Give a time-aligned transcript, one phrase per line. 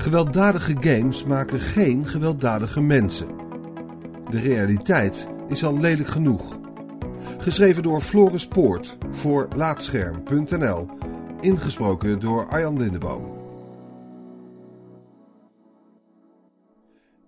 [0.00, 3.28] Gewelddadige games maken geen gewelddadige mensen.
[4.30, 6.58] De realiteit is al lelijk genoeg.
[7.38, 10.88] Geschreven door Floris Poort voor Laatscherm.nl.
[11.40, 13.38] Ingesproken door Arjan Lindeboom.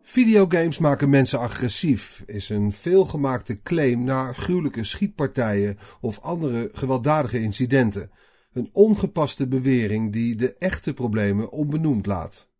[0.02, 8.10] Videogames maken mensen agressief is een veelgemaakte claim na gruwelijke schietpartijen of andere gewelddadige incidenten.
[8.52, 12.50] Een ongepaste bewering die de echte problemen onbenoemd laat.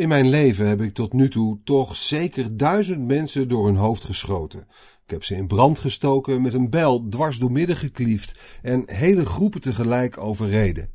[0.00, 4.04] In mijn leven heb ik tot nu toe toch zeker duizend mensen door hun hoofd
[4.04, 4.60] geschoten.
[5.04, 9.26] Ik heb ze in brand gestoken, met een bijl dwars door midden gekliefd en hele
[9.26, 10.90] groepen tegelijk overreden.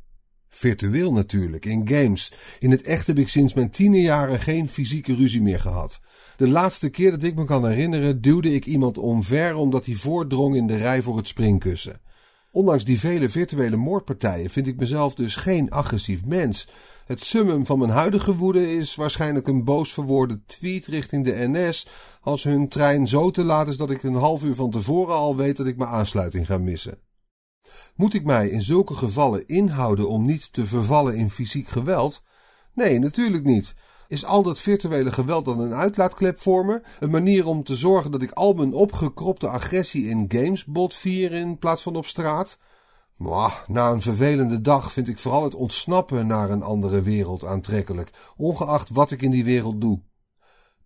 [0.48, 2.32] Virtueel natuurlijk, in games.
[2.58, 6.00] In het echt heb ik sinds mijn tienerjaren geen fysieke ruzie meer gehad.
[6.36, 10.56] De laatste keer dat ik me kan herinneren duwde ik iemand omver omdat hij voordrong
[10.56, 12.00] in de rij voor het springkussen.
[12.56, 16.68] Ondanks die vele virtuele moordpartijen vind ik mezelf dus geen agressief mens.
[17.06, 21.88] Het summum van mijn huidige woede is waarschijnlijk een boos verwoorde tweet richting de NS
[22.20, 25.36] als hun trein zo te laat is dat ik een half uur van tevoren al
[25.36, 26.98] weet dat ik mijn aansluiting ga missen.
[27.94, 32.22] Moet ik mij in zulke gevallen inhouden om niet te vervallen in fysiek geweld?
[32.74, 33.74] Nee, natuurlijk niet.
[34.08, 36.82] Is al dat virtuele geweld dan een uitlaatklep voor me?
[37.00, 41.58] Een manier om te zorgen dat ik al mijn opgekropte agressie in games botvier in
[41.58, 42.58] plaats van op straat?
[43.66, 48.90] Na een vervelende dag vind ik vooral het ontsnappen naar een andere wereld aantrekkelijk, ongeacht
[48.90, 50.00] wat ik in die wereld doe.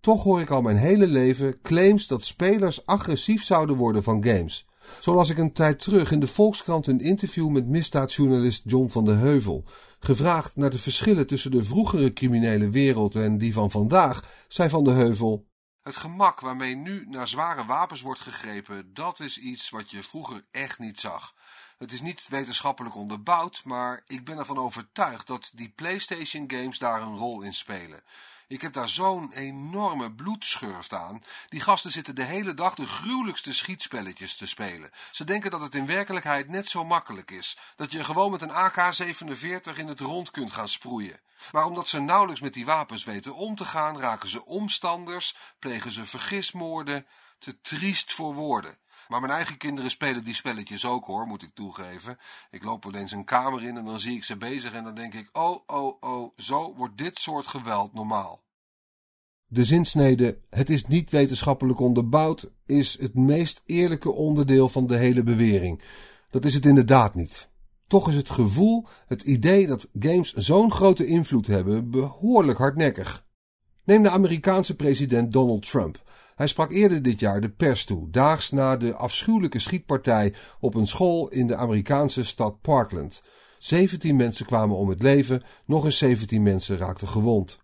[0.01, 4.69] Toch hoor ik al mijn hele leven claims dat spelers agressief zouden worden van games.
[5.00, 9.05] Zo las ik een tijd terug in de Volkskrant een interview met misdaadjournalist John van
[9.05, 9.64] de Heuvel.
[9.98, 14.84] Gevraagd naar de verschillen tussen de vroegere criminele wereld en die van vandaag, zei Van
[14.84, 15.47] de Heuvel:
[15.83, 20.45] Het gemak waarmee nu naar zware wapens wordt gegrepen, dat is iets wat je vroeger
[20.51, 21.34] echt niet zag.
[21.78, 27.03] Het is niet wetenschappelijk onderbouwd, maar ik ben ervan overtuigd dat die PlayStation games daar
[27.03, 28.03] een rol in spelen.
[28.51, 31.23] Ik heb daar zo'n enorme bloedschurft aan.
[31.48, 34.91] Die gasten zitten de hele dag de gruwelijkste schietspelletjes te spelen.
[35.11, 37.58] Ze denken dat het in werkelijkheid net zo makkelijk is.
[37.77, 41.20] Dat je gewoon met een AK-47 in het rond kunt gaan sproeien.
[41.52, 45.92] Maar omdat ze nauwelijks met die wapens weten om te gaan, raken ze omstanders, plegen
[45.92, 47.07] ze vergismoorden.
[47.39, 48.79] Te triest voor woorden.
[49.08, 52.19] Maar mijn eigen kinderen spelen die spelletjes ook hoor, moet ik toegeven.
[52.51, 54.95] Ik loop wel eens een kamer in en dan zie ik ze bezig en dan
[54.95, 58.42] denk ik, oh, oh, oh, zo wordt dit soort geweld normaal.
[59.52, 65.22] De zinsnede, het is niet wetenschappelijk onderbouwd, is het meest eerlijke onderdeel van de hele
[65.22, 65.83] bewering.
[66.30, 67.48] Dat is het inderdaad niet.
[67.86, 73.27] Toch is het gevoel, het idee dat games zo'n grote invloed hebben, behoorlijk hardnekkig.
[73.84, 76.02] Neem de Amerikaanse president Donald Trump.
[76.34, 80.86] Hij sprak eerder dit jaar de pers toe, daags na de afschuwelijke schietpartij op een
[80.86, 83.22] school in de Amerikaanse stad Parkland.
[83.58, 87.58] 17 mensen kwamen om het leven, nog eens 17 mensen raakten gewond.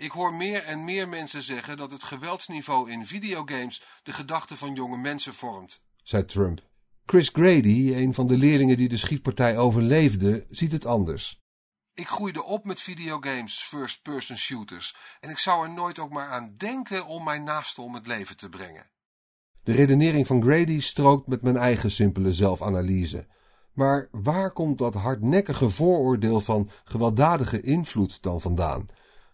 [0.00, 4.74] Ik hoor meer en meer mensen zeggen dat het geweldsniveau in videogames de gedachten van
[4.74, 6.60] jonge mensen vormt, zei Trump.
[7.06, 11.40] Chris Grady, een van de leerlingen die de schietpartij overleefde, ziet het anders.
[11.94, 16.54] Ik groeide op met videogames, first-person shooters, en ik zou er nooit ook maar aan
[16.56, 18.90] denken om mijn naaste om het leven te brengen.
[19.62, 23.26] De redenering van Grady strookt met mijn eigen simpele zelfanalyse.
[23.72, 28.88] Maar waar komt dat hardnekkige vooroordeel van gewelddadige invloed dan vandaan?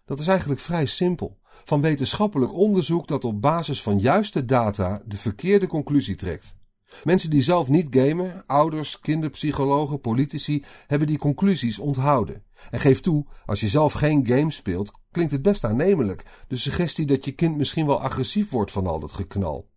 [0.06, 1.38] Dat is eigenlijk vrij simpel.
[1.42, 6.56] Van wetenschappelijk onderzoek dat op basis van juiste data de verkeerde conclusie trekt.
[7.04, 12.42] Mensen die zelf niet gamen, ouders, kinderpsychologen, politici, hebben die conclusies onthouden.
[12.70, 16.24] En geef toe, als je zelf geen game speelt, klinkt het best aannemelijk.
[16.48, 19.70] De suggestie dat je kind misschien wel agressief wordt van al dat geknal.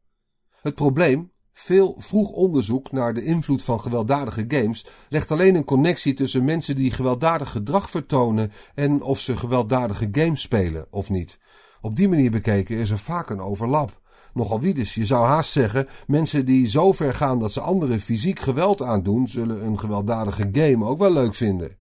[0.62, 6.14] Het probleem, veel vroeg onderzoek naar de invloed van gewelddadige games legt alleen een connectie
[6.14, 11.40] tussen mensen die gewelddadig gedrag vertonen en of ze gewelddadige games spelen of niet.
[11.82, 14.02] Op die manier bekeken is er vaak een overlap
[14.34, 14.94] nogal wie dus.
[14.94, 19.28] Je zou haast zeggen, mensen die zo ver gaan dat ze anderen fysiek geweld aandoen,
[19.28, 21.78] zullen een gewelddadige game ook wel leuk vinden.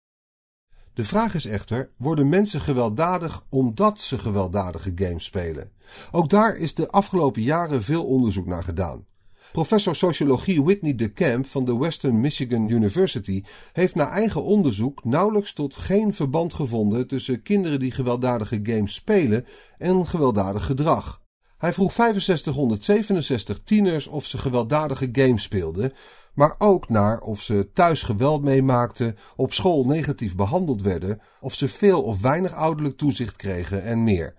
[0.95, 5.73] De vraag is echter, worden mensen gewelddadig omdat ze gewelddadige games spelen?
[6.11, 9.07] Ook daar is de afgelopen jaren veel onderzoek naar gedaan.
[9.55, 13.43] Professor sociologie Whitney de Camp van de Western Michigan University
[13.73, 19.47] heeft na eigen onderzoek nauwelijks tot geen verband gevonden tussen kinderen die gewelddadige games spelen
[19.79, 21.23] en gewelddadig gedrag.
[21.59, 25.93] Hij vroeg 6567 tieners of ze gewelddadige games speelden,
[26.35, 31.69] maar ook naar of ze thuis geweld meemaakten, op school negatief behandeld werden, of ze
[31.69, 34.35] veel of weinig ouderlijk toezicht kregen en meer.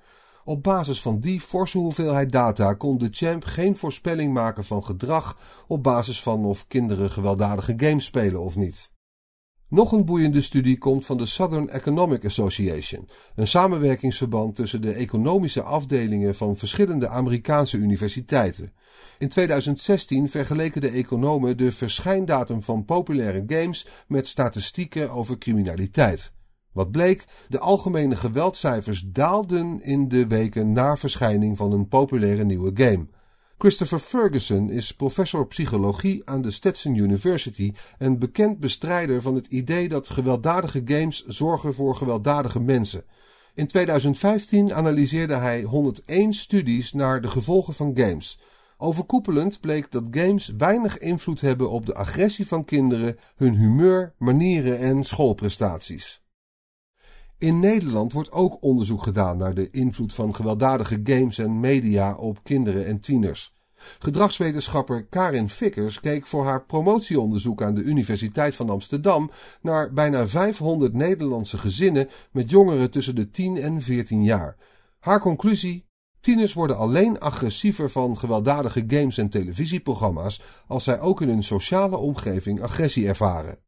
[0.48, 5.38] Op basis van die forse hoeveelheid data kon de champ geen voorspelling maken van gedrag
[5.68, 8.92] op basis van of kinderen gewelddadige games spelen of niet.
[9.70, 15.62] Nog een boeiende studie komt van de Southern Economic Association, een samenwerkingsverband tussen de economische
[15.62, 18.74] afdelingen van verschillende Amerikaanse universiteiten.
[19.18, 26.35] In 2016 vergeleken de economen de verschijndatum van populaire games met statistieken over criminaliteit.
[26.76, 32.72] Wat bleek, de algemene geweldcijfers daalden in de weken na verschijning van een populaire nieuwe
[32.74, 33.08] game.
[33.58, 39.90] Christopher Ferguson is professor psychologie aan de Stetson University en bekend bestrijder van het idee
[39.90, 43.04] dat gewelddadige games zorgen voor gewelddadige mensen.
[43.54, 48.40] In 2015 analyseerde hij 101 studies naar de gevolgen van games.
[48.78, 54.78] Overkoepelend bleek dat games weinig invloed hebben op de agressie van kinderen, hun humeur, manieren
[54.80, 56.24] en schoolprestaties.
[57.46, 62.40] In Nederland wordt ook onderzoek gedaan naar de invloed van gewelddadige games en media op
[62.44, 63.54] kinderen en tieners.
[64.00, 69.32] Gedragswetenschapper Karin Vickers keek voor haar promotieonderzoek aan de Universiteit van Amsterdam
[69.62, 74.56] naar bijna 500 Nederlandse gezinnen met jongeren tussen de 10 en 14 jaar.
[75.00, 75.86] Haar conclusie:
[76.20, 81.98] tieners worden alleen agressiever van gewelddadige games en televisieprogramma's als zij ook in hun sociale
[81.98, 83.65] omgeving agressie ervaren.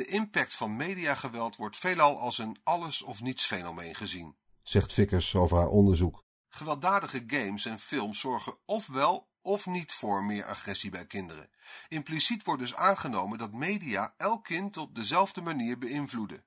[0.00, 5.34] De impact van mediageweld wordt veelal als een alles of niets fenomeen gezien, zegt Vickers
[5.34, 6.24] over haar onderzoek.
[6.48, 11.50] Gewelddadige games en films zorgen ofwel of niet voor meer agressie bij kinderen.
[11.88, 16.44] Impliciet wordt dus aangenomen dat media elk kind op dezelfde manier beïnvloeden.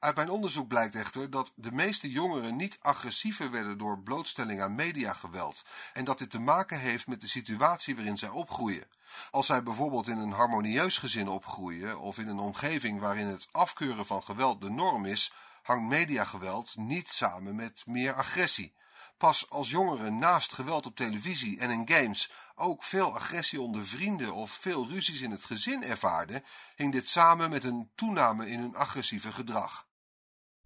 [0.00, 4.74] Uit mijn onderzoek blijkt echter dat de meeste jongeren niet agressiever werden door blootstelling aan
[4.74, 8.84] mediageweld en dat dit te maken heeft met de situatie waarin zij opgroeien.
[9.30, 14.06] Als zij bijvoorbeeld in een harmonieus gezin opgroeien of in een omgeving waarin het afkeuren
[14.06, 15.32] van geweld de norm is,
[15.62, 18.74] hangt mediageweld niet samen met meer agressie.
[19.16, 24.32] Pas als jongeren naast geweld op televisie en in games ook veel agressie onder vrienden
[24.34, 26.44] of veel ruzies in het gezin ervaarden,
[26.76, 29.88] hing dit samen met een toename in hun agressieve gedrag.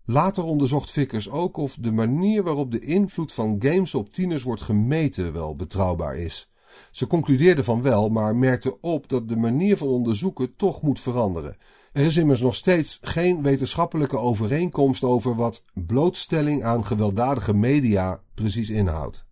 [0.07, 4.63] Later onderzocht Vickers ook of de manier waarop de invloed van games op tieners wordt
[4.63, 6.51] gemeten wel betrouwbaar is.
[6.91, 11.57] Ze concludeerde van wel, maar merkte op dat de manier van onderzoeken toch moet veranderen.
[11.93, 18.71] Er is immers nog steeds geen wetenschappelijke overeenkomst over wat blootstelling aan gewelddadige media precies
[18.71, 19.27] inhoudt.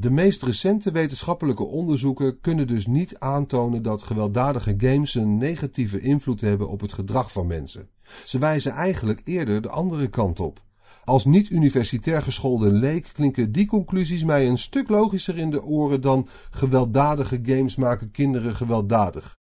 [0.00, 6.40] De meest recente wetenschappelijke onderzoeken kunnen dus niet aantonen dat gewelddadige games een negatieve invloed
[6.40, 7.88] hebben op het gedrag van mensen.
[8.24, 10.62] Ze wijzen eigenlijk eerder de andere kant op.
[11.04, 16.28] Als niet-universitair geschoolde leek klinken die conclusies mij een stuk logischer in de oren dan
[16.50, 19.40] gewelddadige games maken kinderen gewelddadig.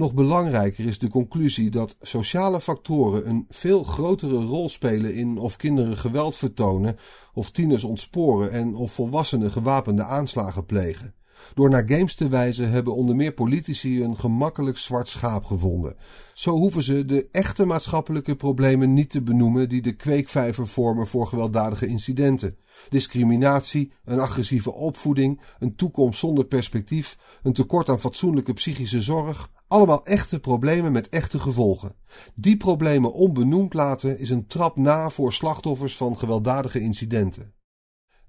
[0.00, 5.56] Nog belangrijker is de conclusie dat sociale factoren een veel grotere rol spelen in of
[5.56, 6.96] kinderen geweld vertonen,
[7.34, 11.14] of tieners ontsporen en of volwassenen gewapende aanslagen plegen.
[11.54, 15.96] Door naar games te wijzen hebben onder meer politici een gemakkelijk zwart schaap gevonden.
[16.34, 21.26] Zo hoeven ze de echte maatschappelijke problemen niet te benoemen die de kweekvijver vormen voor
[21.26, 22.56] gewelddadige incidenten.
[22.88, 30.06] Discriminatie, een agressieve opvoeding, een toekomst zonder perspectief, een tekort aan fatsoenlijke psychische zorg, allemaal
[30.06, 31.94] echte problemen met echte gevolgen.
[32.34, 37.54] Die problemen onbenoemd laten is een trap na voor slachtoffers van gewelddadige incidenten.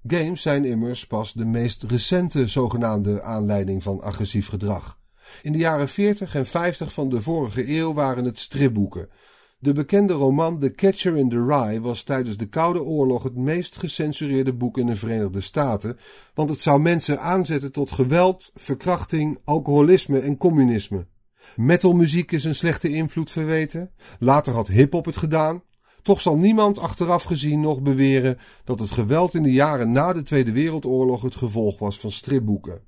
[0.06, 5.00] Games zijn immers pas de meest recente zogenaamde aanleiding van agressief gedrag.
[5.42, 9.08] In de jaren 40 en 50 van de vorige eeuw waren het stripboeken.
[9.58, 13.76] De bekende roman The Catcher in the Rye was tijdens de Koude Oorlog het meest
[13.76, 15.98] gecensureerde boek in de Verenigde Staten,
[16.34, 21.06] want het zou mensen aanzetten tot geweld, verkrachting, alcoholisme en communisme.
[21.56, 23.90] Metalmuziek is een slechte invloed verweten.
[24.18, 25.62] Later had hip-hop het gedaan.
[26.02, 30.22] Toch zal niemand achteraf gezien nog beweren dat het geweld in de jaren na de
[30.22, 32.82] Tweede Wereldoorlog het gevolg was van stripboeken.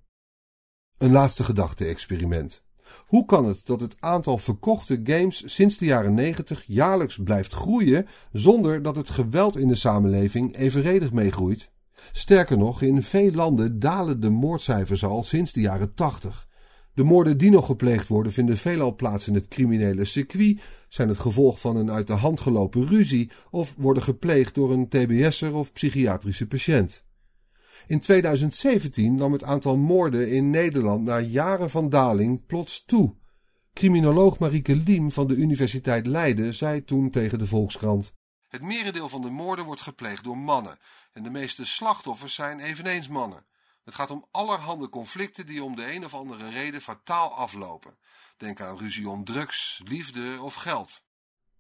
[0.98, 2.62] Een laatste gedachte-experiment.
[3.06, 8.06] Hoe kan het dat het aantal verkochte games sinds de jaren 90 jaarlijks blijft groeien
[8.32, 11.72] zonder dat het geweld in de samenleving evenredig meegroeit?
[12.12, 16.48] Sterker nog, in veel landen dalen de moordcijfers al sinds de jaren 80.
[16.94, 21.18] De moorden die nog gepleegd worden vinden veelal plaats in het criminele circuit, zijn het
[21.18, 25.72] gevolg van een uit de hand gelopen ruzie of worden gepleegd door een TBS'er of
[25.72, 27.04] psychiatrische patiënt.
[27.86, 33.14] In 2017 nam het aantal moorden in Nederland na jaren van daling plots toe.
[33.72, 38.12] Criminoloog Marieke Liem van de Universiteit Leiden zei toen tegen de Volkskrant:
[38.48, 40.78] Het merendeel van de moorden wordt gepleegd door mannen
[41.12, 43.44] en de meeste slachtoffers zijn eveneens mannen.
[43.84, 47.96] Het gaat om allerhande conflicten die om de een of andere reden fataal aflopen.
[48.36, 51.02] Denk aan ruzie om drugs, liefde of geld.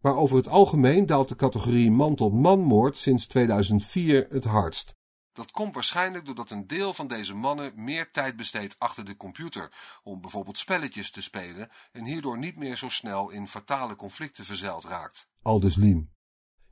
[0.00, 4.96] Maar over het algemeen daalt de categorie man-tot-man-moord sinds 2004 het hardst.
[5.32, 9.72] Dat komt waarschijnlijk doordat een deel van deze mannen meer tijd besteedt achter de computer
[10.02, 14.84] om bijvoorbeeld spelletjes te spelen en hierdoor niet meer zo snel in fatale conflicten verzeild
[14.84, 15.28] raakt.
[15.42, 16.12] Aldus Liem.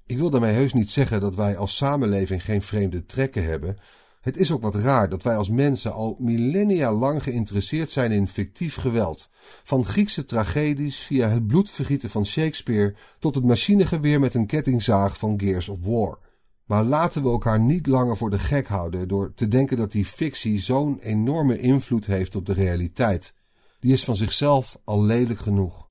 [0.06, 3.78] Ik wil daarmee heus niet zeggen dat wij als samenleving geen vreemde trekken hebben.
[4.22, 8.28] Het is ook wat raar dat wij als mensen al millennia lang geïnteresseerd zijn in
[8.28, 9.28] fictief geweld.
[9.62, 15.40] Van Griekse tragedies via het bloedvergieten van Shakespeare tot het machinegeweer met een kettingzaag van
[15.40, 16.18] Gears of War.
[16.64, 20.04] Maar laten we elkaar niet langer voor de gek houden door te denken dat die
[20.04, 23.34] fictie zo'n enorme invloed heeft op de realiteit.
[23.80, 25.90] Die is van zichzelf al lelijk genoeg.